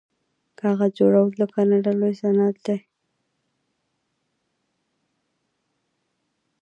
[0.59, 2.77] کاغذ جوړول د کاناډا لوی صنعت دی.